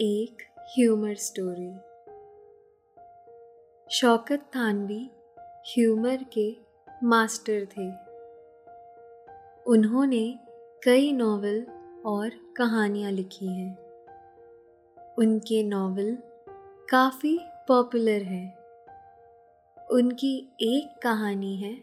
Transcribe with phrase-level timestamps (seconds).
[0.00, 1.74] एक humour story.
[3.90, 6.56] Shaukat Thanvi humour के
[7.04, 7.88] master थे।
[9.66, 10.38] उन्होंने
[10.84, 11.62] कई नावल
[12.06, 13.78] और कहानियाँ लिखी हैं।
[15.18, 16.18] उनके नावल
[16.88, 17.38] काफ़ी
[17.68, 18.58] पॉपुलर हैं।
[19.86, 21.74] उनकी एक कहानी है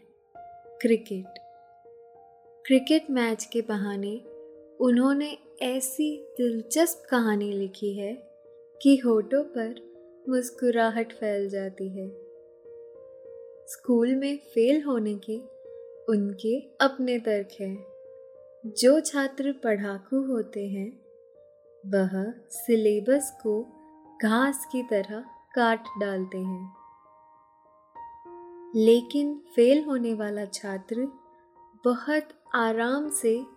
[0.80, 1.38] क्रिकेट।
[2.66, 4.20] क्रिकेट मैच के बहाने
[4.80, 8.14] उन्होंने ऐसी दिलचस्प कहानी लिखी है
[8.82, 9.74] कि होठों पर
[10.28, 12.08] मुस्कुराहट फैल जाती है।
[13.66, 15.38] स्कूल में फेल होने के
[16.08, 17.86] उनके अपने तर्क हैं।
[18.66, 21.00] जो छात्र पढ़ाकू होते हैं,
[21.86, 23.62] वह सिलेबस को
[24.22, 25.20] घास की तरह
[25.54, 26.72] काट डालते हैं।
[28.76, 31.08] लेकिन फेल होने वाला छात्र
[31.84, 33.53] बहुत आराम से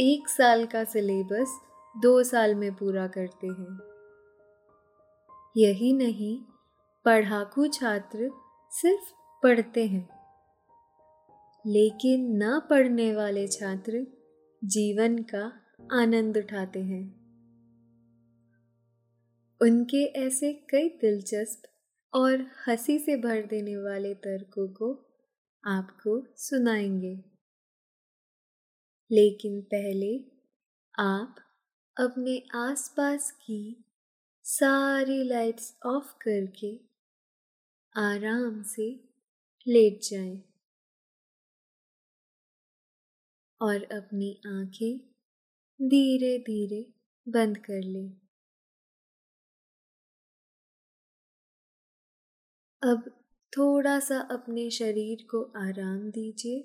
[0.00, 1.60] एक साल का सिलेबस
[2.02, 3.78] दो साल में पूरा करते हैं।
[5.56, 6.42] यही नहीं,
[7.04, 8.30] पढ़ाकू छात्र
[8.70, 10.08] सिर्फ़ पढ़ते हैं।
[11.66, 14.06] लेकिन न पढ़ने वाले छात्र
[14.64, 15.52] जीवन का
[15.92, 17.18] आनंद उठाते हैं।
[19.62, 21.62] उनके ऐसे कई दिलचस्प
[22.14, 25.06] और हँसी से भर देने वाले तर्कों को
[25.64, 27.37] आपको सुनाएँगे।
[29.10, 30.12] लेकिन पहले
[30.94, 31.36] आप
[31.96, 33.60] अपने आसपास की
[34.44, 36.72] सारी लाइट्स ऑफ़ करके
[37.94, 38.88] आराम से
[39.66, 40.36] लेट जाएँ
[43.60, 44.98] और अपनी आँखें
[45.80, 46.86] धीरे धीरे
[47.26, 48.10] बंद कर लें।
[52.82, 53.02] अब
[53.52, 56.64] थोड़ा सा अपने शरीर को आराम दीजिए।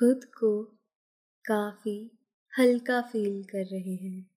[0.00, 0.64] खुद को
[1.44, 2.18] काफ़ी
[2.58, 4.30] हल्का फील कर रहे हैं।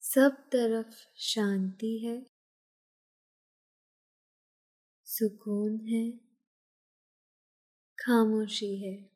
[0.00, 2.26] सब तरफ़ शांति है।
[5.04, 6.10] सुकून है।
[7.98, 9.10] खामोशी है।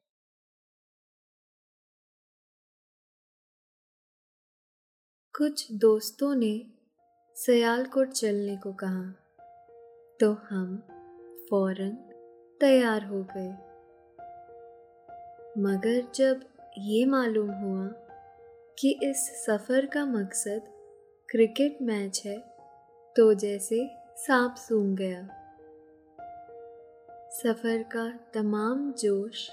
[5.37, 6.73] कुछ दोस्तों ने
[7.37, 9.13] सयालकोट चलने को कहा
[10.21, 10.92] तो हम
[11.53, 11.91] फ़ौरन
[12.61, 13.51] तैयार हो गए।
[15.63, 16.41] मगर जब
[16.79, 17.87] ये मालूम हुआ
[18.79, 20.63] कि इस सफ़र का मकसद
[21.29, 22.39] क्रिकेट मैच है
[23.17, 25.23] तो जैसे सांप सूंघ गया।
[27.31, 29.51] सफ़र का तमाम जोश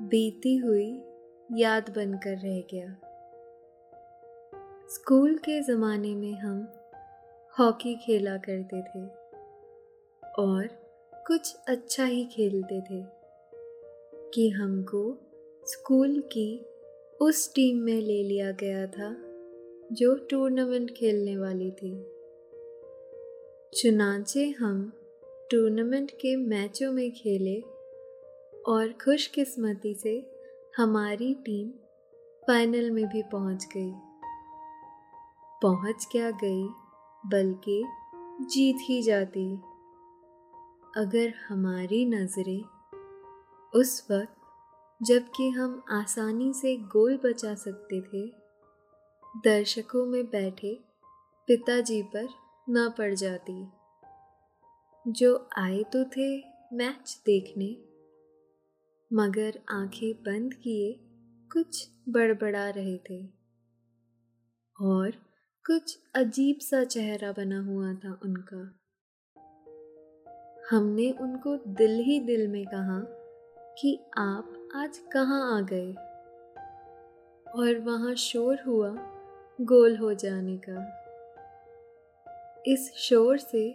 [0.00, 1.02] बीती हुई
[1.52, 2.96] याद बनकर रह गया।
[4.90, 6.66] स्कूल के ज़माने में हम
[7.58, 9.06] हॉकी खेला करते थे
[10.22, 10.85] और
[11.26, 13.04] कुछ अच्छा ही खेलते थे
[14.34, 15.18] कि हमको
[15.66, 16.66] स्कूल की
[17.20, 19.16] उस टीम में ले लिया गया था
[19.92, 22.04] जो टूर्नामेंट खेलने वाली थी।
[23.74, 24.92] चुनाचे हम
[25.50, 27.60] टूर्नामेंट के मैचों में खेले
[28.68, 30.30] और खुशकिस्मती से
[30.76, 31.68] हमारी टीम
[32.46, 33.92] फाइनल में भी पहुँच गई।
[35.62, 36.68] पहुँच क्या गई,
[37.26, 37.84] बल्कि
[38.40, 39.58] जीत ही जाती।
[40.96, 42.64] अगर हमारी नज़रें
[43.74, 44.36] उस वक्त,
[45.02, 48.32] जबकि हम आसानी से गोल बचा सकते थे,
[49.44, 50.84] दर्शकों में बैठे
[51.46, 52.28] पिताजी पर
[52.70, 53.66] न पड़ जाती।
[55.08, 56.38] जो आए तो थे
[56.76, 57.84] मैच देखने,
[59.12, 61.00] मगर आँखें बंद किए
[61.52, 63.26] कुछ बड़बड़ा रहे थे।
[64.80, 65.10] और
[65.66, 68.80] कुछ अजीब सा चेहरा बना हुआ था उनका।
[70.70, 73.00] हमने उनको दिल ही दिल में कहा
[73.78, 75.92] कि आप आज कहाँ आ गए?
[77.56, 78.96] और वहाँ शोर हुआ
[79.60, 81.02] गोल हो जाने का।
[82.66, 83.74] इस शोर से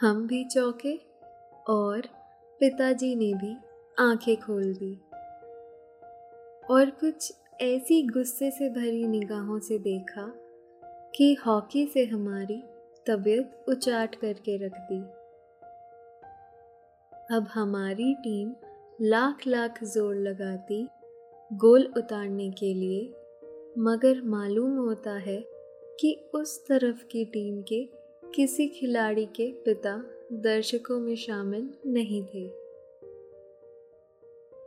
[0.00, 1.00] हम भी चौके
[1.68, 2.02] और
[2.60, 3.56] पिताजी ने भी
[3.98, 4.94] आँखें खोल दी।
[6.70, 10.32] और कुछ ऐसी गुस्से से भरी निगाहों से देखा
[11.14, 12.62] कि हॉकी से हमारी
[13.06, 15.21] तबीयत उचाट करके रख दी।
[17.30, 18.52] अब हमारी टीम
[19.00, 20.88] लाख लाख ज़ोर लगाती
[21.50, 23.02] गोल उतारने के लिए।
[23.78, 25.44] मगर मालूम होता है
[26.00, 27.88] कि उस तरफ़ की टीम के
[28.34, 29.96] किसी खिलाड़ी के पिता
[30.32, 32.44] दर्शकों में शामिल नहीं थे।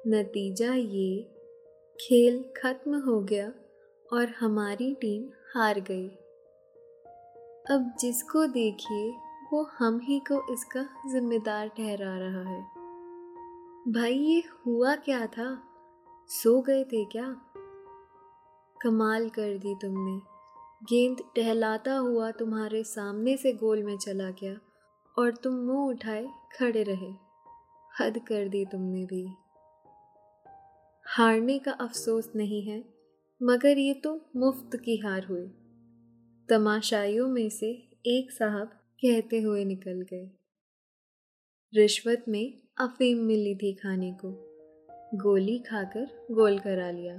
[0.08, 1.26] नतीजा ये,
[2.00, 3.54] खेल खत्म हो गया
[4.14, 5.24] और हमारी टीम
[5.54, 6.08] हार गई।
[7.72, 9.14] अब जिसको देखिए
[9.56, 12.62] वो हम ही को इसका जिम्मेदार ठहरा रहा है।
[13.92, 15.64] भाई, ये हुआ क्या था?
[16.28, 17.42] सो गए थे क्या?
[18.82, 20.20] कमाल कर दी तुमने।
[20.84, 24.56] गेंद टहलाता हुआ तुम्हारे सामने से गोल में चला गया
[25.18, 26.28] और तुम मुँह उठाए
[26.60, 27.14] खड़े रहे।
[28.00, 29.28] हद कर दी तुमने भी।
[31.06, 32.86] हारने का अफसोस नहीं है,
[33.44, 35.48] मगर ये तो मुफ़्त की हार हुई।
[36.50, 40.30] तमाशाइयों में से एक साहब कहते हुए निकल गए।
[41.76, 44.32] रिश्वत में अफीम मिली थी खाने को।
[45.18, 47.16] गोली खाकर गोल करा लिया।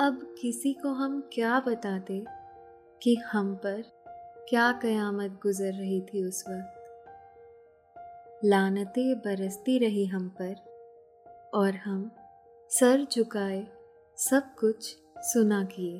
[0.00, 2.24] अब किसी को हम क्या बताते
[3.02, 3.82] कि हम पर
[4.48, 6.78] क्या कयामत गुजर रही थी उस वक्त?
[8.44, 10.54] लानतें बरसती रही हम पर
[11.54, 12.16] और हम
[12.70, 13.66] सर झुकाए
[14.16, 15.98] सब कुछ सुना किए।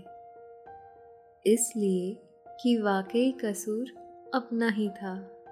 [1.52, 2.21] इसलिए
[2.60, 3.88] कि वाकई कसूर
[4.34, 5.44] अपना ही था।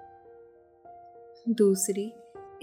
[1.49, 2.13] दूसरी,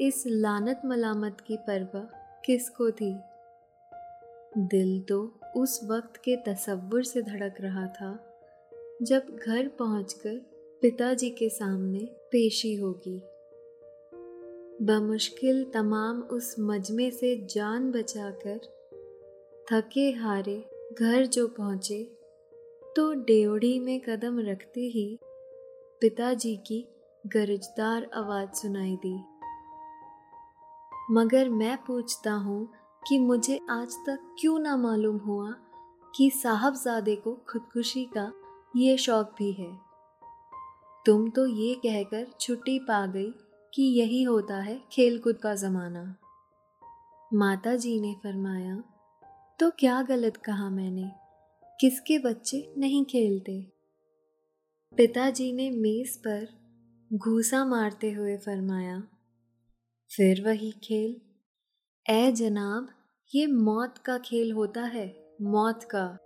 [0.00, 3.16] इस लानत मलामत की परवाह किसको थी?
[4.58, 8.40] दिल तो उस वक्त के तसव्वुर से धड़क रहा था,
[9.02, 10.34] जब घर पहुंचकर
[10.82, 13.22] पिताजी के सामने पेशी होगी।
[14.84, 18.60] बमुश्किल तमाम उस मजमे से जान बचाकर
[19.72, 20.64] थके हारे
[21.00, 22.17] घर जो पहुँचे
[22.96, 25.18] तो डेवड़ी में कदम रखते ही
[26.00, 26.84] पिताजी की
[27.26, 29.16] गरजदार आवाज़ सुनाई दी।
[31.10, 32.68] मगर मैं पूछता हूँ
[33.08, 35.54] कि मुझे आज तक क्यों ना मालूम हुआ
[36.14, 38.32] कि साहबजादे को खुदकुशी का
[38.76, 39.70] ये शौक भी है।
[41.06, 43.30] तुम तो ये कहकर छुट्टी पा गई
[43.74, 46.16] कि यही होता है खेलकूद का ज़माना।
[47.34, 48.82] माता जी ने फरमाया
[49.58, 51.10] तो क्या गलत कहा मैंने?
[51.80, 53.60] किसके बच्चे नहीं खेलते?
[54.98, 56.48] पिताजी ने मेज़ पर
[57.14, 59.02] घूसा मारते हुए फरमाया,
[60.10, 61.20] फिर वही खेल।
[62.06, 62.88] ए जनाब,
[63.34, 65.06] ये मौत का खेल होता है,
[65.42, 66.18] मौत का।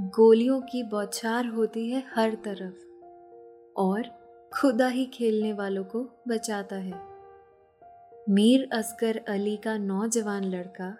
[0.00, 2.84] गोलियों की बौछार होती है हर तरफ़,
[3.76, 4.08] और
[4.54, 7.02] खुदा ही खेलने वालों को बचाता है।
[8.28, 10.96] मीर असगर अली का नौजवान लड़का,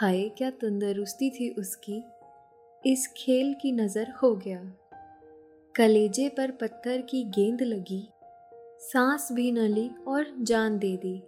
[0.00, 2.02] हाय, क्या तंदरुस्ती थी उसकी।
[2.86, 4.62] इस खेल की नज़र हो गया।
[5.74, 8.08] कलेजे पर पत्थर की गेंद लगी।
[8.80, 11.22] सांस भी न ली और जान दे दी।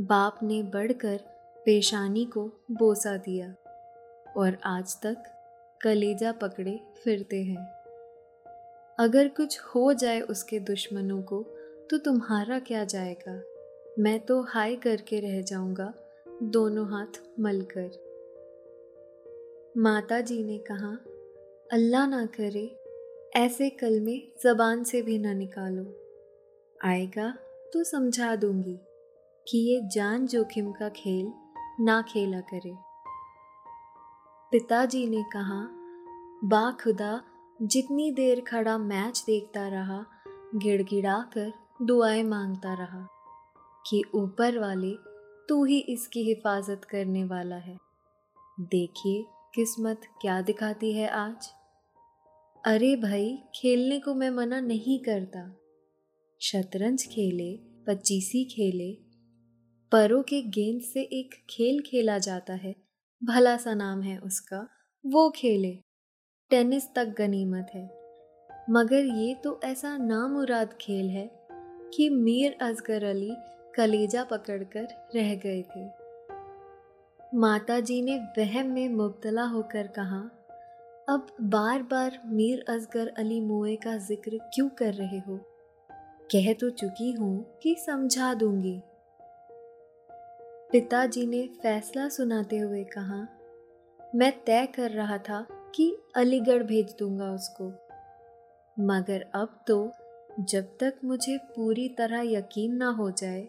[0.00, 1.20] बाप ने बढ़कर
[1.66, 3.54] पेशानी को बोसा दिया
[4.36, 5.16] और आज तक
[5.82, 7.66] कलेजा पकड़े फिरते हैं।
[8.98, 11.42] अगर कुछ हो जाए उसके दुश्मनों को
[11.90, 13.42] तो तुम्हारा क्या जाएगा?
[13.98, 15.92] मैं तो हाय करके रह जाऊँगा,
[16.42, 18.07] दोनों हाथ मलकर।
[19.78, 20.88] माता जी ने कहा,
[21.72, 22.80] अल्लाह ना करे,
[23.36, 25.84] ऐसे कलमे जबान से भी ना निकालो।
[26.84, 27.28] आएगा
[27.72, 28.76] तो समझा दूँगी
[29.46, 31.32] कि ये जान जोखिम का खेल
[31.80, 32.74] ना खेला करे।
[34.52, 35.60] पिताजी ने कहा
[36.44, 37.22] बा खुदा
[37.62, 40.04] जितनी देर खड़ा मैच देखता रहा
[40.54, 43.06] गिड़गिड़ा कर दुआएँ माँगता रहा
[43.90, 44.94] कि ऊपर वाले
[45.48, 47.78] तू ही इसकी हिफाजत करने वाला है।
[48.60, 51.50] देखिए किस्मत क्या दिखाती है आज?
[52.66, 55.60] अरे भाई, खेलने को मैं मना नहीं करता।
[56.40, 58.92] शतरंज खेले, पच्चीसी खेले,
[59.92, 62.74] परों के गेंद से एक खेल खेला जाता है।
[63.24, 64.68] भला सा नाम है उसका,
[65.06, 65.78] वो खेले।
[66.50, 67.90] टेनिस तक गनीमत है।
[68.70, 71.30] मगर ये तो ऐसा नामुराद खेल है
[71.94, 73.30] कि मीर असगर अली
[73.76, 75.97] कलेजा पकड़कर रह गए थे।
[77.34, 80.18] माता जी ने वहम में मुबतला होकर कहा,
[81.08, 85.36] अब बार बार मीर असगर अली मोए का ज़िक्र क्यों कर रहे हो?
[86.32, 88.82] कह तो चुकी हूँ कि समझा दूँगी।
[90.72, 93.28] पिताजी ने फैसला सुनाते हुए कहा,
[94.14, 97.68] मैं तय कर रहा था कि अलीगढ़ भेज दूँगा उसको।
[98.80, 99.92] मगर अब तो
[100.40, 103.48] जब तक मुझे पूरी तरह यकीन ना हो जाए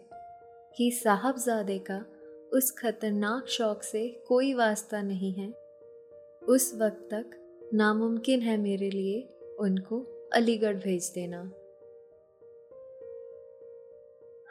[0.76, 2.04] कि साहबजादे का
[2.52, 5.48] उस खतरनाक शौक से कोई वास्ता नहीं है।
[6.48, 7.30] उस वक्त तक
[7.74, 9.28] नामुमकिन है मेरे लिए
[9.60, 11.42] उनको अलीगढ़ भेज देना।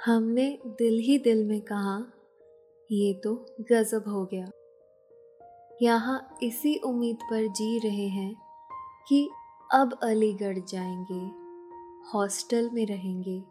[0.06, 2.14] हमने दिल ही दिल में कहा,
[2.92, 4.52] ये तो गजब हो गया।
[5.82, 8.36] यहाँ इसी उम्मीद पर जी रहे हैं
[9.10, 9.30] कि
[9.74, 11.22] अब अलीगढ़ जाएँगे,
[12.14, 13.44] हॉस्टल में रहेंगे,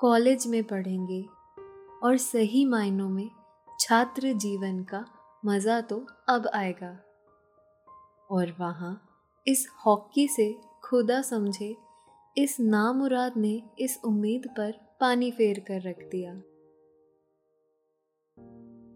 [0.00, 1.24] कॉलेज में पढ़ेंगे
[2.02, 3.30] और सही मायनों में
[3.80, 5.06] छात्र जीवन का
[5.44, 7.00] मज़ा तो अब आएगा।
[8.30, 9.02] और वहाँ
[9.46, 11.76] इस हॉकी से खुदा समझे,
[12.38, 16.32] इस नामुराद ने इस उम्मीद पर पानी फेर कर रख दिया।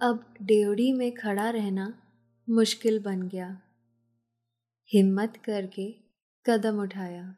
[0.06, 2.02] अब डेवड़ी में खड़ा रहना
[2.50, 3.60] मुश्किल बन गया।
[4.92, 5.94] हिम्मत करके
[6.46, 7.37] कदम उठाया।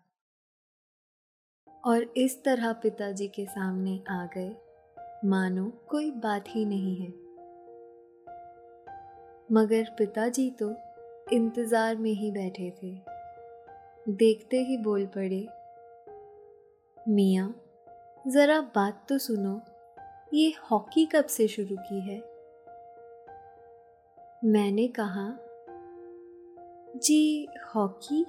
[1.85, 4.57] और इस तरह पिताजी के सामने आ गए।
[5.25, 7.22] मानो कोई बात ही नहीं है।
[9.53, 10.75] मगर पिताजी तो
[11.33, 12.95] इंतज़ार में ही बैठे थे।
[14.09, 15.47] देखते ही बोल पड़े,
[16.97, 17.53] मिया,
[18.25, 19.61] जरा बात तो सुनो,
[20.35, 22.19] ये हॉकी कब से शुरू की है?
[24.45, 25.29] मैंने कहा,
[26.97, 28.25] जी, हॉकी?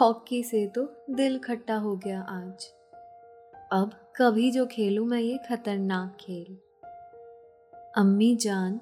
[0.00, 2.66] हॉकी से तो दिल खट्टा हो गया आज।
[3.72, 6.56] अब कभी जो खेलूं मैं ये खतरनाक खेल।
[7.96, 8.80] अम्मी जान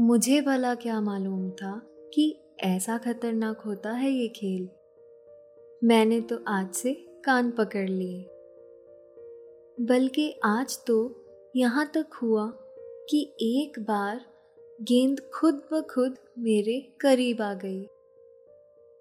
[0.00, 1.80] मुझे भला क्या मालूम था
[2.14, 4.68] कि ऐसा खतरनाक होता है ये खेल।
[5.84, 6.92] मैंने तो आज से
[7.24, 8.22] कान पकड़ लिए।
[9.80, 11.24] बल्कि आज तो
[11.56, 12.46] यहाँ तक हुआ
[13.10, 14.20] कि एक बार
[14.82, 17.86] गेंद खुद ब खुद मेरे करीब आ गई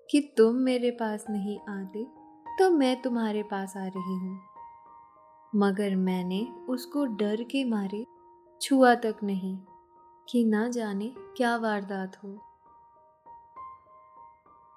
[0.10, 2.06] कि तुम मेरे पास नहीं आते
[2.60, 4.40] तो मैं तुम्हारे पास आ रही हूँ।
[5.56, 8.06] मगर मैंने उसको डर के मारे
[8.62, 9.58] छुआ तक नहीं।
[10.32, 12.40] कि ना जाने क्या वारदात हो।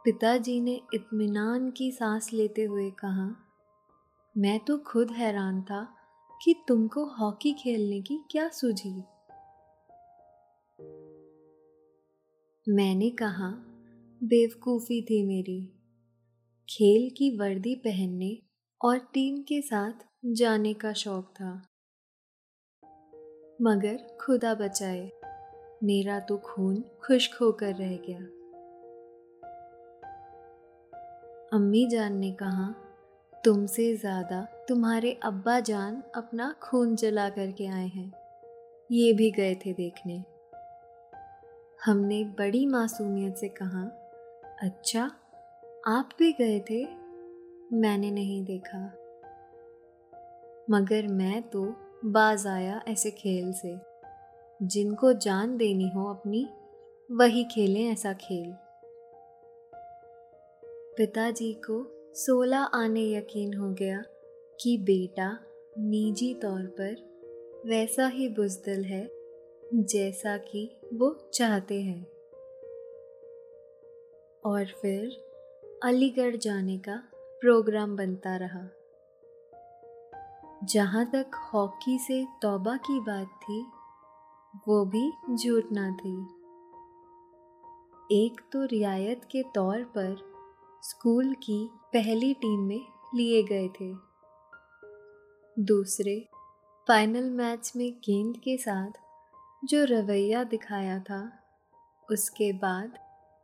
[0.04, 3.37] पिताजी ने इत्मीनान की सांस लेते हुए कहा,
[4.38, 5.96] मैं तो खुद हैरान था
[6.44, 8.99] कि तुमको हॉकी खेलने की क्या सूझी।
[12.68, 13.50] मैंने कहा,
[14.23, 15.66] बेवकूफ़ी थी मेरी।
[16.70, 18.42] खेल की वर्दी पहनने
[18.84, 19.92] और टीम के साथ
[20.25, 21.54] जाने का शौक था।
[23.62, 25.11] मगर खुदा बचाए।
[25.84, 28.18] मेरा तो खून खुश्क होकर रह गया।
[31.52, 32.74] अम्मी जान ने कहा,
[33.44, 38.12] तुमसे ज़्यादा तुम्हारे अब्बा जान अपना खून जला करके आए हैं।
[38.92, 40.24] ये भी गए थे देखने।
[41.84, 43.82] हमने बड़ी मासूमियत से कहा
[44.62, 45.04] अच्छा
[45.86, 46.84] आप भी गए थे?
[47.72, 48.84] मैंने नहीं देखा।
[50.70, 51.64] मगर मैं तो
[52.04, 53.93] बाज आया ऐसे खेल से।
[54.64, 56.49] जिनको जान देनी हो अपनी,
[57.12, 58.54] वही खेलें ऐसा खेल।
[60.97, 64.02] पिताजी को सोलह आने यकीन हो गया
[64.61, 65.38] कि बेटा
[65.78, 67.14] निजी तौर पर
[67.66, 69.11] वैसा ही बुजदिल है
[69.75, 72.06] जैसा कि वो चाहते हैं।
[74.47, 75.11] और फिर
[75.83, 78.68] अलीगढ़ जाने का प्रोग्राम बनता रहा।
[80.64, 83.66] जहाँ तक हॉकी से तौबा की बात थी
[84.56, 86.23] वो भी झूठ ना थी।
[88.25, 90.16] एक तो रियायत के तौर पर
[90.82, 93.94] स्कूल की पहली टीम में लिए गए थे।
[95.58, 96.28] दूसरे,
[96.88, 98.90] फाइनल मैच में गेंद के साथ
[99.64, 101.32] जो रवैया दिखाया था,
[102.11, 102.99] उसके बाद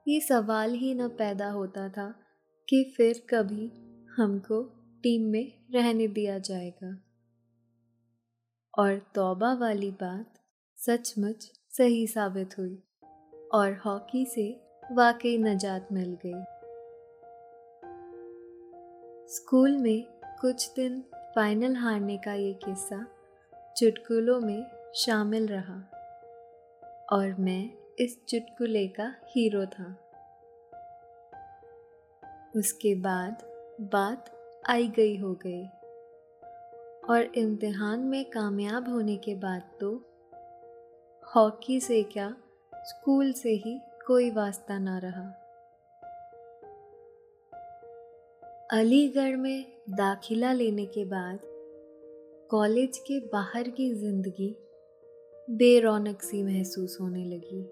[0.08, 2.14] ये सवाल ही न पैदा होता था
[2.68, 3.72] कि फिर कभी
[4.16, 4.62] हमको
[5.02, 7.02] टीम में रहने दिया जाएगा।
[8.78, 10.39] और तौबा वाली बात
[10.86, 12.82] सचमुच सही साबित हुई
[13.52, 14.60] और हॉकी से
[14.92, 16.44] वाकई नजात मिल गई।
[19.28, 20.04] स्कूल में
[20.40, 23.06] कुछ दिन फाइनल हारने का ये किस्सा
[23.76, 25.78] चुटकुलों में शामिल रहा
[27.12, 29.96] और मैं इस चुटकुले का हीरो था।
[32.56, 33.42] उसके बाद
[33.80, 34.30] बात
[34.68, 35.64] आई गई हो गई
[37.08, 40.09] और इम्तिहान में कामयाब होने के बाद तो
[41.36, 42.36] हॉकी से क्या,
[42.74, 45.26] स्कूल से ही कोई वास्ता ना रहा।
[48.70, 51.38] अलीगढ़ में दाखिला लेने के बाद
[52.50, 54.56] कॉलेज के बाहर की ज़िंदगी
[55.50, 57.62] बेरौनक सी महसूस होने लगी।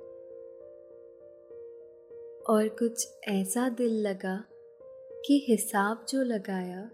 [2.54, 4.44] और कुछ ऐसा दिल लगा
[5.26, 6.90] कि हिसाब जो लगाया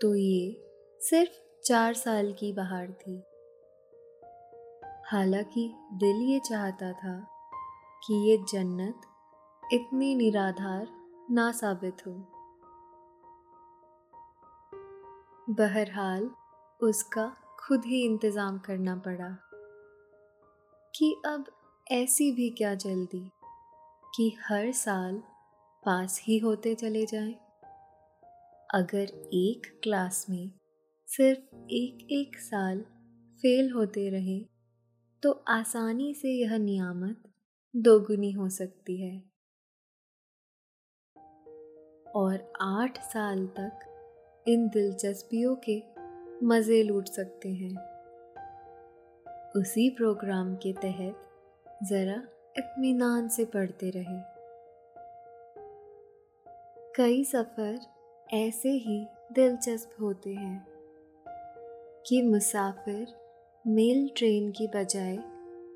[0.00, 0.56] तो ये
[1.00, 3.22] सिर्फ़ चार साल की बाहर थी।
[5.12, 7.14] हालाँकि दिल ये चाहता था
[8.06, 9.00] कि ये जन्नत
[9.72, 10.88] इतनी निराधार
[11.30, 12.12] ना साबित हो
[15.54, 16.30] बहरहाल,
[16.80, 19.28] उसका खुद ही इंतज़ाम करना पड़ा
[20.94, 21.44] कि अब
[21.92, 23.30] ऐसी भी क्या जल्दी
[24.16, 25.22] कि हर साल
[25.84, 27.34] पास ही होते चले जाएँ।
[28.74, 30.50] अगर एक क्लास में
[31.06, 32.80] सिर्फ़ एक एक साल
[33.42, 34.49] फेल होते रहे
[35.22, 37.22] तो आसानी से यह नियामत
[37.76, 39.22] दोगुनी हो सकती है।
[42.14, 43.78] और आठ साल तक
[44.48, 45.82] इन दिलचस्पियों के
[46.46, 47.76] मज़े लूट सकते हैं।
[49.56, 51.28] उसी प्रोग्राम के तहत
[51.82, 52.22] ज़रा
[52.58, 54.40] इत्मीनान से पढ़ते रहे।
[56.96, 57.80] कई सफ़र
[58.32, 60.66] ऐसे ही दिलचस्प होते हैं
[62.06, 63.29] कि मुसाफिर
[63.66, 65.16] मेल ट्रेन की बजाय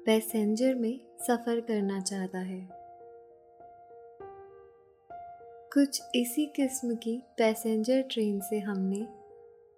[0.07, 2.69] पैसेंजर में सफ़र करना चाहता है।
[5.75, 9.07] कुछ इसी किस्म की पैसेंजर ट्रेन से हमने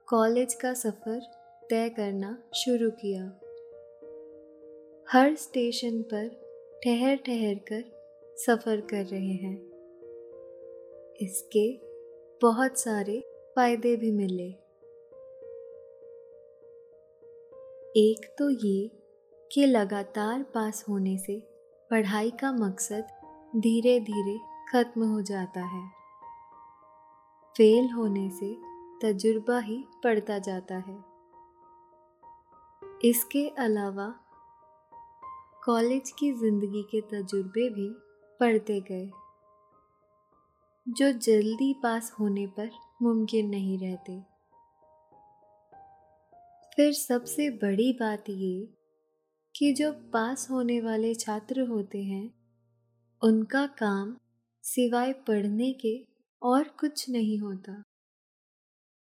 [0.07, 1.21] कॉलेज का सफ़र
[1.71, 3.25] तय करना शुरू किया।
[5.11, 6.29] हर स्टेशन पर
[6.85, 7.85] ठहर ठहर कर
[8.37, 9.57] सफ़र कर रहे हैं।
[11.21, 11.81] इसके
[12.43, 13.21] बहुत सारे
[13.57, 14.66] फ़ायदे भी मिले।
[17.97, 18.91] एक तो ये
[19.51, 21.39] कि लगातार पास होने से
[21.91, 23.07] पढ़ाई का मकसद
[23.57, 24.37] धीरे धीरे
[24.71, 25.81] खत्म हो जाता है।
[27.57, 28.53] फेल होने से
[29.03, 30.99] तजुर्बा ही पड़ता जाता है।
[33.05, 34.09] इसके अलावा
[35.65, 37.89] कॉलेज की ज़िंदगी के तजुर्बे भी
[38.41, 39.11] पढ़ते गए,
[40.87, 42.71] जो जल्दी पास होने पर
[43.03, 44.36] मुमकिन नहीं रहते।
[46.79, 48.69] फिर सबसे बड़ी बात ये
[49.55, 52.35] कि जो पास होने वाले छात्र होते हैं,
[53.23, 54.17] उनका काम
[54.65, 55.95] सिवाय पढ़ने के
[56.43, 57.83] और कुछ नहीं होता।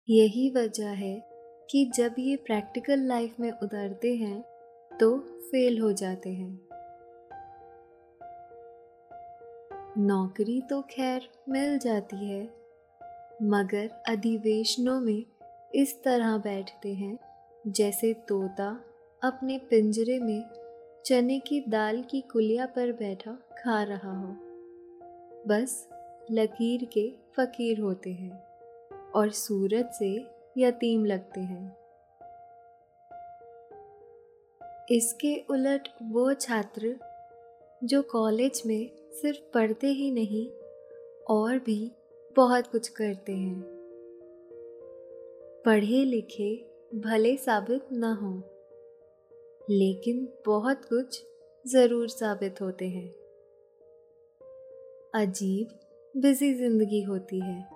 [0.10, 1.14] यही वजह है
[1.72, 4.42] कि जब ये प्रैक्टिकल लाइफ में उतरते हैं
[4.92, 6.52] तो फेल हो जाते हैं।
[9.98, 12.44] नौकरी तो खैर मिल जाती है,
[13.44, 15.26] मगर अधिवेशनों में
[15.76, 17.18] इस तरह बैठते हैं
[17.68, 18.84] जैसे तोता
[19.24, 20.44] अपने पिंजरे में
[21.06, 24.36] चने की दाल की कुलिया पर बैठा खा रहा हो।
[25.48, 25.90] बस
[26.32, 28.44] लकीर के फकीर होते हैं
[29.12, 31.78] और सूरत से यतीम लगते हैं।
[34.92, 36.96] इसके उलट वो छात्र
[37.84, 40.50] जो कॉलेज में सिर्फ़ पढ़ते ही नहीं,
[41.30, 41.92] और भी
[42.36, 43.62] बहुत कुछ करते हैं।
[45.66, 48.32] पढ़े लिखे भले साबित न हो,
[49.70, 51.24] लेकिन बहुत कुछ
[51.66, 53.08] ज़रूर साबित होते हैं।
[55.16, 55.68] अजीब
[56.22, 57.70] बिज़ी ज़िंदगी होती है।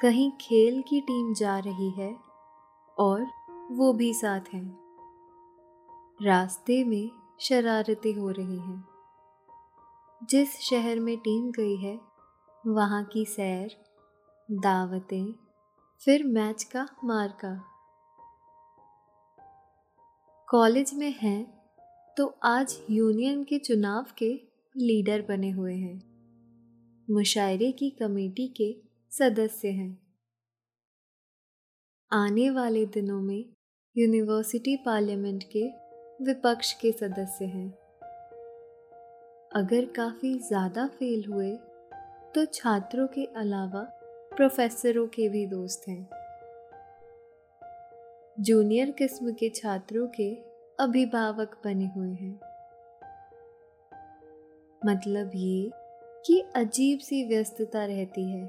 [0.00, 2.16] कहीं खेल की टीम जा रही है
[2.98, 3.26] और
[3.70, 4.78] वो भी साथ हैं।
[6.22, 8.84] रास्ते में शरारतें हो रही हैं।
[10.30, 12.00] जिस शहर में टीम गई है,
[12.66, 13.76] वहाँ की सैर,
[14.50, 15.34] दावतें,
[15.98, 17.74] फिर मैच का मार्का।
[20.48, 21.46] कॉलेज में हैं
[22.16, 24.28] तो आज यूनियन के चुनाव के
[24.74, 26.00] लीडर बने हुए हैं।
[27.08, 28.70] मुशायरे की कमेटी के
[29.12, 29.90] सदस्य हैं।
[32.12, 33.44] आने वाले दिनों में
[33.96, 35.66] यूनिवर्सिटी पार्लियामेंट के
[36.24, 37.68] विपक्ष के सदस्य हैं।
[39.54, 41.54] अगर काफ़ी ज़्यादा फेल हुए
[42.34, 43.82] तो छात्रों के अलावा
[44.36, 46.17] प्रोफेसरों के भी दोस्त हैं।
[48.40, 50.34] जूनियर किस्म के छात्रों के
[50.80, 52.40] अभिभावक बने हुए हैं।
[54.86, 55.70] मतलब ये
[56.26, 58.46] कि अजीब सी व्यस्तता रहती है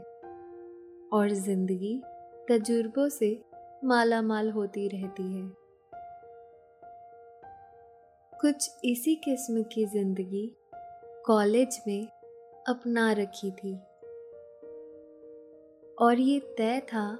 [1.14, 2.02] और ज़िंदगी
[2.50, 3.42] तजुर्बों से
[3.84, 5.52] माला माल होती रहती है।
[8.34, 10.56] कुछ इसी किस्म की ज़िंदगी
[11.26, 12.08] कॉलेज में
[12.68, 13.76] अपना रखी थी।
[15.98, 17.20] और ये तय था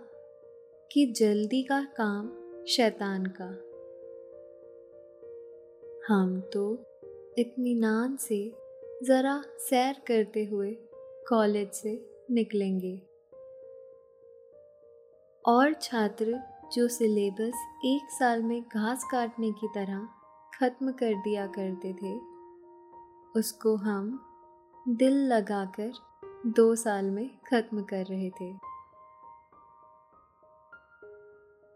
[0.92, 2.39] कि जल्दी का काम
[2.70, 3.46] शैतान का।
[6.08, 6.64] हम तो
[7.38, 8.38] इतमान से
[9.04, 10.72] ज़रा सैर करते हुए
[11.30, 11.94] कॉलेज से
[12.32, 12.94] निकलेंगे।
[15.46, 16.40] और छात्र
[16.74, 20.08] जो सिलेबस एक साल में घास काटने की तरह
[20.54, 22.16] ख़त्म कर दिया करते थे,
[23.36, 24.20] उसको हम
[24.88, 25.92] दिल लगाकर
[26.48, 28.69] दो साल में ख़त्म कर रहे थे।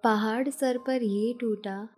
[0.04, 1.90] पहाड़ सर पर ये टूटा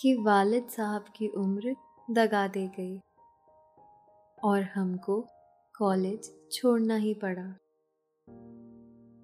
[0.00, 1.76] कि वालिद साहब की उम्र
[2.10, 2.98] दगा दे गई
[4.44, 5.26] और हमको
[5.78, 7.46] कॉलेज छोड़ना ही पड़ा।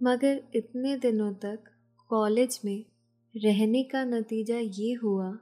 [0.03, 1.59] मगर इतने दिनों तक
[2.09, 2.85] कॉलेज में
[3.37, 5.39] रहने का नतीजा ये हुआ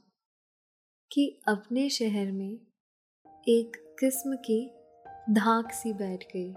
[1.13, 2.61] कि अपने शहर में
[3.49, 4.71] एक किस्म की
[5.31, 6.55] धाक सी बैठ गई।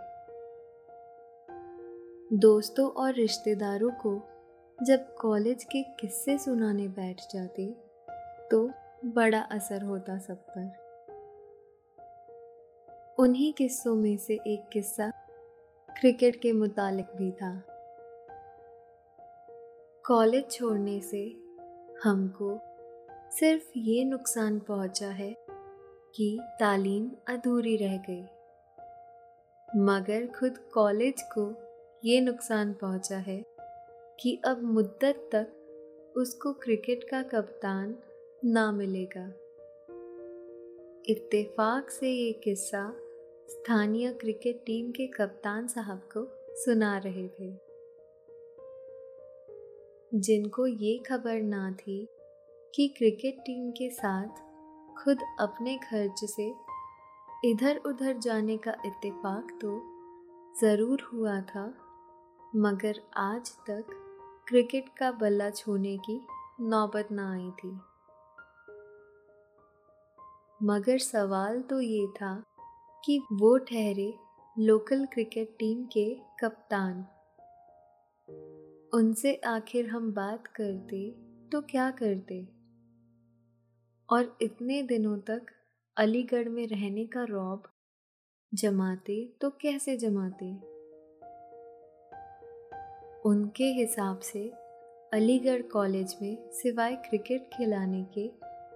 [2.37, 4.30] दोस्तों और रिश्तेदारों को
[4.83, 7.65] जब कॉलेज के किस्से सुनाने बैठ जाते
[8.51, 8.71] तो
[9.05, 10.63] बड़ा असर होता सब पर।
[13.19, 15.11] उन्हीं किस्सों में से एक किस्सा
[15.89, 17.51] क्रिकेट के मुतालिक भी था।
[20.05, 21.23] कॉलेज छोड़ने से
[22.03, 22.59] हमको
[23.31, 25.35] सिर्फ़ ये नुकसान पहुँचा है
[26.15, 28.23] कि तालीम अधूरी रह गई।
[29.77, 31.51] मगर खुद कॉलेज को
[32.05, 33.50] ये नुकसान पहुँचा है
[34.21, 37.95] कि अब मुद्दत तक उसको क्रिकेट का कप्तान
[38.45, 39.25] ना मिलेगा।
[41.10, 42.84] इत्तेफाक से ये किस्सा
[43.49, 47.49] स्थानीय क्रिकेट टीम के कप्तान साहब को सुना रहे थे।
[50.12, 52.07] जिनको ये खबर ना थी
[52.73, 54.41] कि क्रिकेट टीम के साथ
[55.03, 56.51] खुद अपने खर्च से
[57.45, 59.79] इधर उधर जाने का इत्तेफाक तो
[60.62, 61.65] ज़रूर हुआ था,
[62.55, 63.97] मगर आज तक
[64.47, 66.19] क्रिकेट का बल्ला छूने की
[66.60, 67.69] नौबत ना आई थी।
[70.63, 72.43] मगर सवाल तो ये था
[73.06, 74.13] कि वो ठहरे
[74.60, 77.06] लोकल क्रिकेट टीम के कप्तान।
[78.93, 81.12] उनसे आखिर हम बात करते
[81.49, 82.43] तो क्या करते?
[84.10, 85.45] और इतने दिनों तक
[85.97, 87.63] अलीगढ़ में रहने का रौब
[88.54, 90.70] जमाते तो कैसे जमाते?
[93.25, 94.51] उनके हिसाब से,
[95.13, 98.27] अलीगढ़ कॉलेज में सिवाय क्रिकेट खिलाने के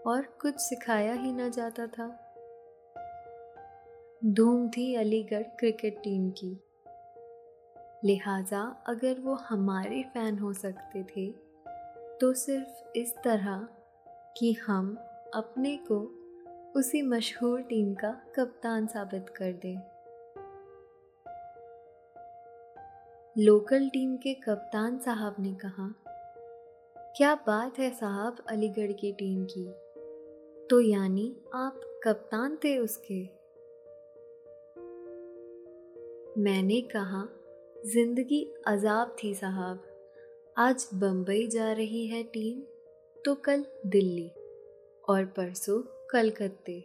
[0.01, 2.07] और कुछ सिखाया ही ना जाता था।
[4.25, 6.57] धूम थी अलीगढ़ क्रिकेट टीम की।
[8.03, 11.27] लिहाजा अगर वो हमारे फ़ैन हो सकते थे
[12.19, 13.67] तो सिर्फ़ इस तरह
[14.37, 14.95] कि हम
[15.33, 15.99] अपने को
[16.75, 19.94] उसी मशहूर टीम का कप्तान साबित कर दें।
[23.35, 25.87] लोकल टीम के कप्तान साहब ने कहा,
[27.17, 29.65] क्या बात है साहब अलीगढ़ की टीम की।
[30.69, 33.19] तो यानी आप कप्तान थे उसके?
[36.41, 37.27] मैंने कहा,
[37.85, 39.83] ज़िंदगी अजाब थी साहब।
[40.57, 42.61] आज बम्बई जा रही है टीम
[43.25, 44.29] तो कल दिल्ली
[45.09, 46.83] और परसों कलकत्ते।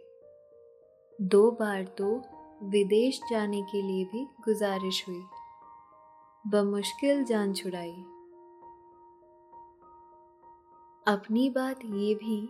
[1.19, 2.15] दो बार तो
[2.71, 5.21] विदेश जाने के लिए भी गुजारिश हुई।
[6.47, 7.91] बमुश्किल जान छुड़ाई।
[11.07, 12.49] अपनी बात ये भी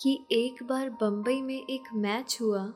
[0.00, 2.72] कि एक बार बम्बई में एक मैच हुआ,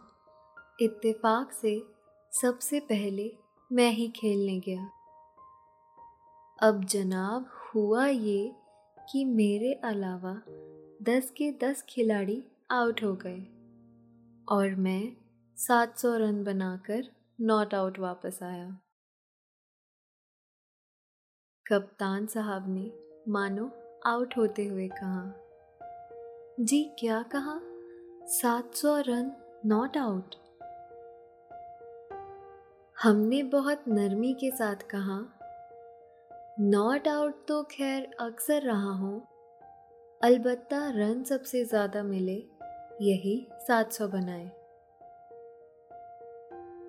[0.81, 1.87] इत्तेफाक से
[2.33, 3.37] सबसे पहले
[3.73, 4.91] मैं ही खेलने गया।
[6.63, 8.53] अब जनाब हुआ ये
[9.13, 10.43] कि मेरे अलावा
[11.03, 13.41] दस के दस खिलाड़ी आउट हो गए
[14.49, 15.17] और मैं
[15.57, 17.09] सात सौ रन बनाकर
[17.41, 18.79] नॉट आउट वापस आया।
[21.67, 22.93] कप्तान साहब ने
[23.29, 23.71] मानो
[24.07, 25.23] आउट होते हुए कहा,
[26.61, 27.59] जी, क्या कहा?
[28.27, 29.33] सात सौ रन
[29.67, 30.35] नॉट आउट
[33.03, 35.19] हमने बहुत नरमी के साथ कहा
[36.61, 39.21] नॉट आउट तो खैर अक्सर रहा हूँ,
[40.21, 42.39] अलबत्ता रन सबसे ज़्यादा मिले,
[43.01, 43.37] यही
[43.69, 44.47] 700 बनाए।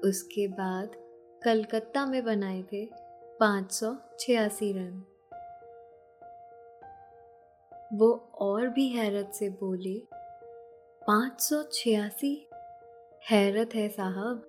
[0.10, 0.92] उसके बाद
[1.44, 3.07] कलकत्ता में बनाए थे
[3.40, 5.04] पाँच सौ छियासी रन।
[7.94, 10.02] वो और भी हैरत से बोले,
[11.08, 12.50] पाँच सौ छियासी?
[13.32, 14.42] हैरत है साहब।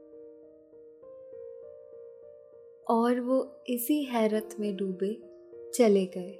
[2.91, 5.23] और वो इसी हैरत में डूबे
[5.75, 6.39] चले गए।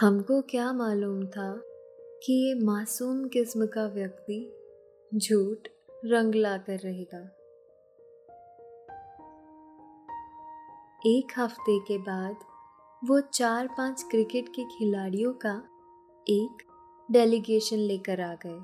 [0.00, 1.62] हमको क्या मालूम था
[2.22, 4.56] कि ये मासूम किस्म का व्यक्ति
[5.14, 5.68] झूठ
[6.04, 7.43] रंग कर रहेगा।
[11.06, 12.36] एक हफ़्ते के बाद
[13.04, 15.62] वो चार पाँच क्रिकेट के खिलाड़ियों का
[16.28, 16.62] एक
[17.10, 18.60] डेलीगेशन लेकर आ गए।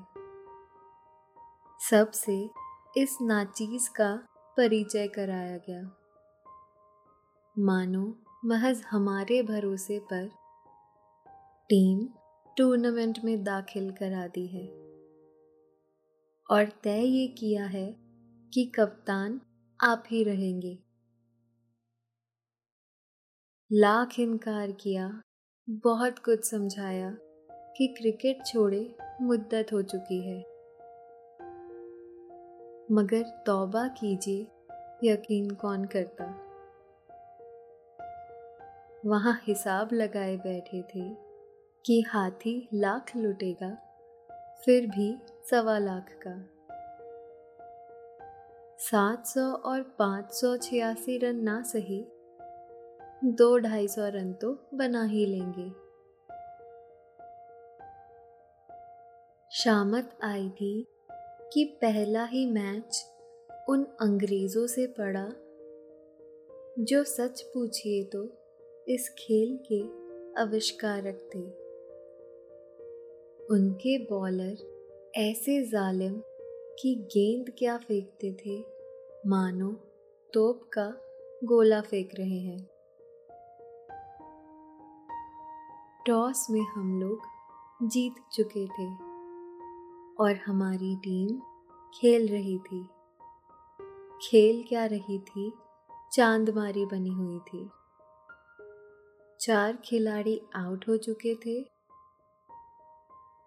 [1.89, 2.49] सबसे
[2.97, 4.27] इस नाचीज का
[4.57, 5.81] परिचय कराया गया।
[7.59, 10.29] मानो महज हमारे भरोसे पर
[11.69, 12.09] टीम
[12.57, 14.67] टूर्नामेंट में दाखिल करा दी है।
[16.51, 17.95] और तय ये किया है
[18.53, 19.41] कि कप्तान
[19.83, 20.90] आप ही रहेंगे।
[23.73, 25.21] लाख इनकार किया,
[25.69, 27.17] बहुत कुछ समझाया
[27.77, 30.39] कि क्रिकेट छोड़े मुद्दत हो चुकी है।
[32.91, 34.47] मगर तौबा कीजिए,
[35.03, 36.25] यकीन कौन करता?
[39.05, 41.15] वहाँ हिसाब लगाए बैठे थे
[41.85, 43.77] कि हाथी लाख लुटेगा,
[44.65, 45.17] फिर भी
[45.51, 46.49] सवा लाख का।
[48.77, 52.05] सात सौ और पाँच सौ छियासी रन ना सही
[53.21, 55.67] दो ढाई सौ रन तो बना ही लेंगे।
[59.51, 60.87] शामत आई थी
[61.53, 63.03] कि पहला ही मैच
[63.69, 65.25] उन अंग्रेज़ों से पड़ा,
[66.79, 68.23] जो सच पूछिए तो
[68.87, 69.81] इस खेल के
[70.41, 71.45] आविष्कारक थे।
[73.47, 74.67] उनके बॉलर
[75.17, 76.21] ऐसे जालिम
[76.79, 78.59] कि गेंद क्या फेंकते थे,
[79.27, 79.71] मानो
[80.33, 80.91] तोप का
[81.43, 82.69] गोला फेंक रहे हैं।
[86.05, 87.21] टॉस में हम लोग
[87.87, 88.87] जीत चुके थे
[90.23, 91.41] और हमारी टीम
[91.93, 92.83] खेल रही थी।
[94.21, 95.53] खेल क्या रही थी?
[96.13, 97.69] चांदमारी बनी हुई थी।
[99.39, 101.63] चार खिलाड़ी आउट हो चुके थे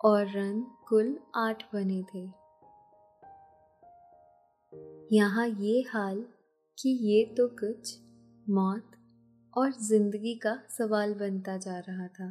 [0.04, 2.44] और रन कुल आठ बने थे।
[5.16, 6.26] यहाँ ये हाल
[6.78, 7.98] कि ये तो कुछ
[8.50, 8.90] मौत
[9.56, 12.28] और ज़िंदगी का सवाल बनता जा रहा था।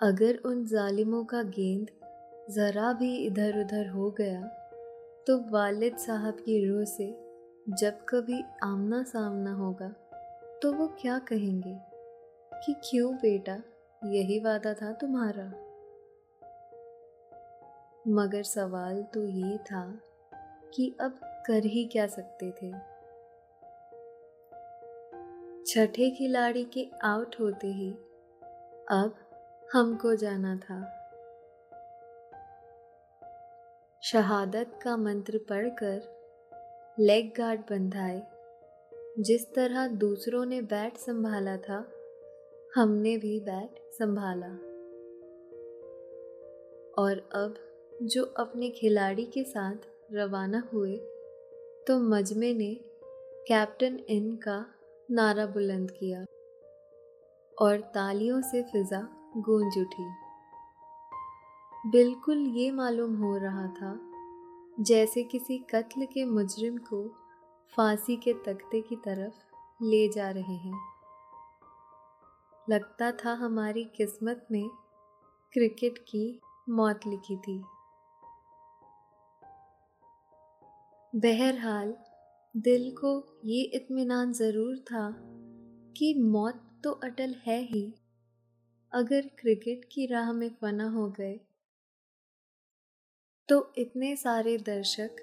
[0.00, 1.90] अगर उन जालिमों का गेंद
[2.50, 4.42] ज़रा भी इधर उधर हो गया
[5.26, 7.06] तो वालिद साहब की रूह से
[7.68, 9.88] जब कभी आमना सामना होगा
[10.62, 11.76] तो वो क्या कहेंगे
[12.52, 13.56] कि क्यों बेटा,
[14.02, 15.46] यही वादा था तुम्हारा?
[18.08, 19.84] मगर सवाल तो ये था
[20.74, 22.89] कि अब कर ही क्या सकते थे?
[25.66, 27.90] छठे खिलाड़ी के आउट होते ही
[28.90, 29.14] अब
[29.72, 30.96] हमको जाना था।
[34.02, 36.02] शहादत का मंत्र पढ़कर
[36.98, 38.22] लेग गार्ड बंधाए।
[39.18, 41.92] जिस तरह दूसरों ने बैट संभाला था,
[42.74, 44.52] हमने भी बैट संभाला।
[47.02, 47.54] और अब
[48.02, 49.76] जो अपने खिलाड़ी के साथ
[50.12, 50.96] रवाना हुए
[51.86, 52.74] तो मजमे ने
[53.48, 54.74] कैप्टन इन का
[55.12, 56.20] नारा बुलंद किया
[57.58, 59.00] और तालियों से फिजा
[59.36, 60.04] गूंज उठी।
[61.90, 63.98] बिल्कुल ये मालूम हो रहा था,
[64.80, 67.02] जैसे किसी कत्ल के मुजरिम को
[67.72, 70.78] फांसी के तख्ते की तरफ़ ले जा रहे हैं।
[72.70, 74.68] लगता था हमारी किस्मत में
[75.52, 77.62] क्रिकेट की मौत लिखी थी।
[81.12, 81.94] बहरहाल
[82.56, 85.16] दिल को ये इत्मीनान ज़रूर था
[85.96, 87.94] कि मौत तो अटल है ही,
[88.92, 91.40] अगर क्रिकेट की राह में फना हो गए।
[93.48, 95.16] तो इतने सारे दर्शक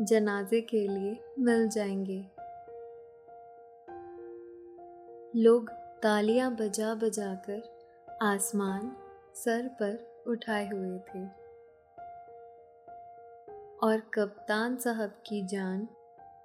[0.00, 2.20] जनाजे के लिए मिल जाएँगे।
[5.40, 5.70] लोग
[6.02, 7.62] तालियाँ बजा बजा कर
[8.22, 8.96] आसमान
[9.34, 11.24] सर पर उठाए हुए थे।
[13.82, 15.88] और कप्तान साहब की जान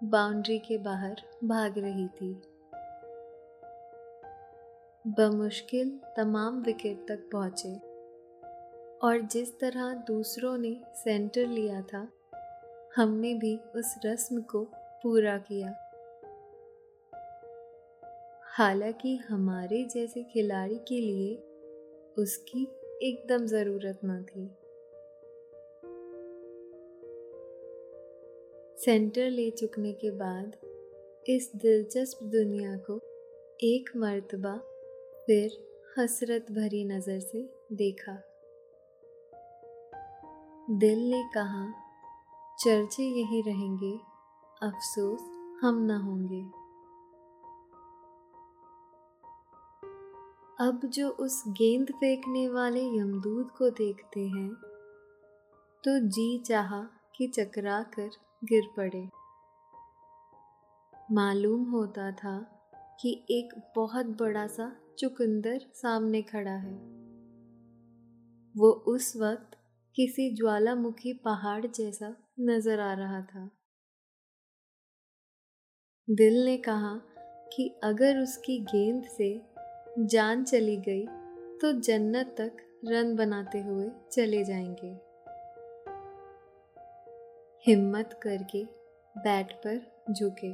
[0.03, 2.41] बाउंड्री के बाहर भाग रही थी।
[5.07, 7.73] बमुश्किल तमाम विकेट तक पहुँचे
[9.07, 12.07] और जिस तरह दूसरों ने सेंटर लिया था,
[12.95, 14.63] हमने भी उस रस्म को
[15.03, 15.75] पूरा किया।
[18.43, 21.35] हालाँकि हमारे जैसे खिलाड़ी के लिए
[22.17, 22.67] उसकी
[23.01, 24.49] एकदम ज़रूरत न थी।
[28.87, 30.51] सेंटर ले चुकने के बाद
[31.29, 32.93] इस दिलचस्प दुनिया को
[33.63, 34.53] एक मर्तबा,
[35.25, 35.57] फिर
[35.99, 37.41] हसरत भरी नज़र से
[37.73, 38.13] देखा।
[40.69, 41.73] दिल ने कहा,
[42.59, 43.91] चर्चे यही रहेंगे,
[44.63, 45.19] अफसोस
[45.61, 46.41] हम न होंगे।
[50.67, 54.49] अब जो उस गेंद फेंकने वाले यमदूत को देखते हैं
[55.83, 56.81] तो जी चाहा
[57.15, 58.09] कि चकरा कर
[58.43, 59.09] गिर पड़े।
[61.11, 62.37] मालूम होता था
[63.01, 66.73] कि एक बहुत बड़ा सा चुकंदर सामने खड़ा है।
[68.55, 69.57] वो उस वक्त
[69.95, 73.49] किसी ज्वालामुखी पहाड़ जैसा नज़र आ रहा था।
[76.09, 76.95] दिल ने कहा
[77.55, 79.41] कि अगर उसकी गेंद से
[79.99, 81.05] जान चली गई
[81.57, 85.06] तो जन्नत तक रन बनाते हुए चले जाएँगे।
[87.67, 88.63] हिम्मत करके
[89.17, 90.51] बैट पर झुके।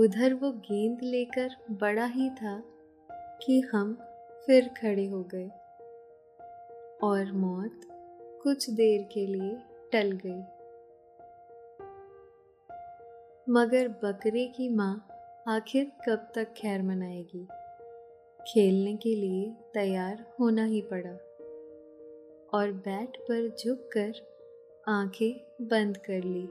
[0.00, 2.62] उधर वो गेंद लेकर बड़ा ही था
[3.42, 3.94] कि हम
[4.46, 5.48] फिर खड़े हो गए
[7.02, 7.80] और मौत
[8.42, 9.58] कुछ देर के लिए
[9.92, 10.40] टल गई।
[13.52, 15.08] मगर बकरे की माँ
[15.48, 17.48] आखिर कब तक खैर मनाएगी?
[18.48, 21.26] खेलने के लिए तैयार होना ही पड़ा।
[22.54, 24.29] और बैट पर झुककर
[24.90, 26.48] आँखें बंद कर ली।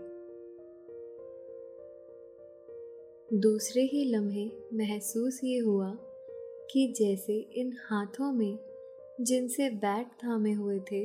[3.39, 5.93] दूसरे ही लम्हे महसूस ये हुआ
[6.71, 8.59] कि जैसे इन हाथों में,
[9.21, 11.03] जिनसे बैट थामे हुए थे,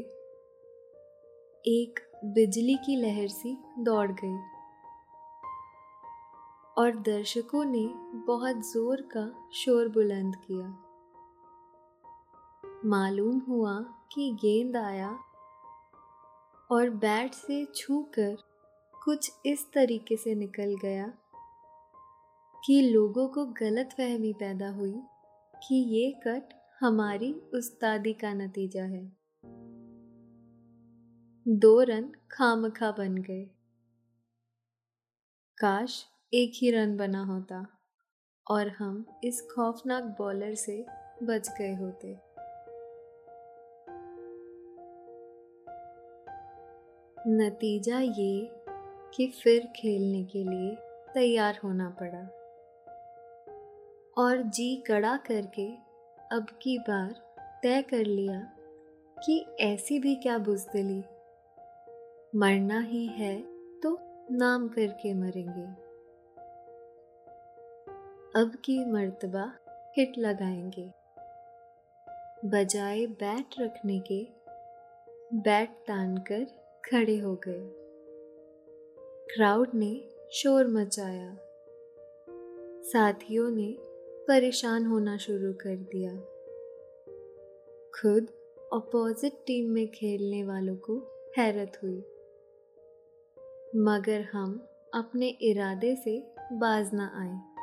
[1.66, 4.38] एक बिजली की लहर सी दौड़ गई।
[6.78, 7.88] और दर्शकों ने
[8.26, 10.80] बहुत ज़ोर का शोर बुलंद किया।
[12.84, 15.23] मालूम हुआ कि गेंद आया
[16.74, 18.36] और बैट से छूकर
[19.04, 21.12] कुछ इस तरीके से निकल गया
[22.64, 24.94] कि लोगों को गलत फहमी पैदा हुई
[25.68, 26.48] कि ये कट
[26.80, 29.16] हमारी उस्तादी का नतीजा है।
[31.48, 33.44] दो रन खामखा बन गए।
[35.58, 37.66] काश एक ही रन बना होता
[38.50, 40.86] और हम इस खौफनाक बॉलर से
[41.22, 42.33] बच गए होते।
[47.26, 48.50] नतीजा ये
[49.14, 50.76] कि फिर खेलने के लिए
[51.14, 52.20] तैयार होना पड़ा।
[54.18, 55.70] और जी कड़ा करके
[56.32, 58.52] अब की बार तय कर लिया
[59.26, 61.04] कि ऐसी भी क्या बुजदिली।
[62.38, 63.40] मरना ही है
[63.80, 63.98] तो
[64.30, 65.66] नाम करके मरेंगे।
[68.40, 69.52] अब की मर्तबा
[69.96, 70.92] हिट लगाएँगे।
[72.48, 74.28] बजाय बैट रखने के,
[75.34, 77.70] बैट तान कर खड़े हो गए।
[79.34, 81.36] क्राउड ने शोर मचाया।
[82.82, 83.76] साथियों ने
[84.28, 86.14] परेशान होना शुरू कर दिया।
[88.00, 88.28] खुद
[88.72, 90.98] अपोजिट टीम में खेलने वालों को
[91.38, 91.98] हैरत हुई।
[93.76, 97.54] मगर हम अपने इरादे से बाज न आए।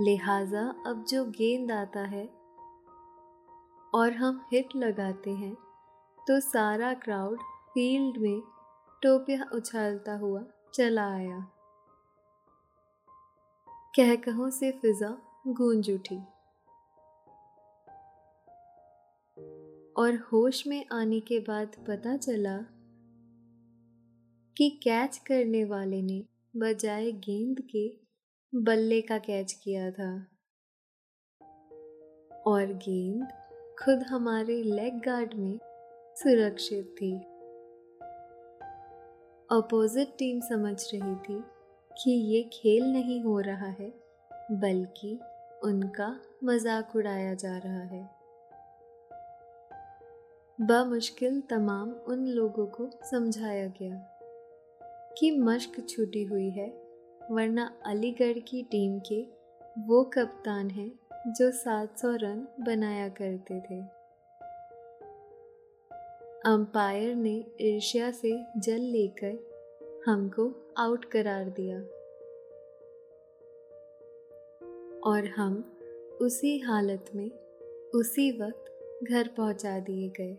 [0.00, 2.43] लिहाजा अब जो गेंद आता है
[3.94, 5.54] और हम हिट लगाते हैं
[6.28, 8.40] तो सारा क्राउड फ़ील्ड में
[9.02, 11.38] टोपिया उछालता हुआ चला आया।
[13.96, 15.10] कह कहों से फिजा
[15.46, 16.16] गूंज उठी।
[19.96, 22.56] और होश में आने के बाद पता चला
[24.56, 26.24] कि कैच करने वाले ने
[26.56, 28.00] बजाय गेंद के
[28.54, 30.26] बल्ले का कैच किया था।
[32.46, 33.43] और गेंद
[33.78, 35.58] खुद हमारे लेग गार्ड में
[36.16, 37.12] सुरक्षित थी।
[39.50, 41.42] अपोजिट टीम समझ रही थी
[41.90, 43.88] कि ये खेल नहीं हो रहा है,
[44.52, 45.18] बल्कि
[45.64, 46.08] उनका
[46.44, 48.02] मज़ाक उड़ाया जा रहा है।
[50.58, 54.02] बमुश्किल तमाम उन लोगों को समझाया गया
[55.18, 56.68] कि मश्क छूटी हुई है,
[57.30, 59.22] वरना अलीगढ़ की टीम के
[59.78, 60.90] वो कप्तान हैं
[61.26, 63.80] जो 700 रन बनाया करते थे।
[66.44, 69.54] अंपायर ने ईर्ष्या से जल लेकर
[70.06, 71.78] हमको आउट करार दिया।
[75.10, 75.78] और हम
[76.20, 77.30] उसी हालत में
[77.94, 78.64] उसी वक्त
[79.10, 80.36] घर पहुँचा दिए गए।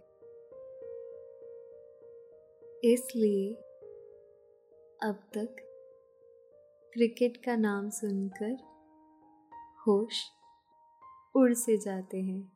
[2.93, 3.53] इसलिए
[5.03, 5.55] अब तक
[6.93, 8.57] क्रिकेट का नाम सुनकर
[9.87, 10.34] होश
[11.35, 12.54] उड़ से जाते हैं।